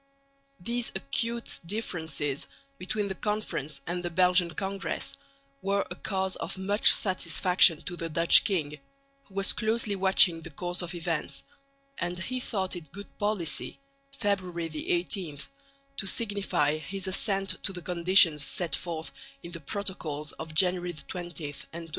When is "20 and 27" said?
20.93-21.89